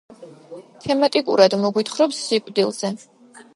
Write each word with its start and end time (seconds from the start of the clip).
თემატიკურად 0.85 1.57
მოგვითხრობს 1.67 2.25
სიკვდილზე. 2.31 2.93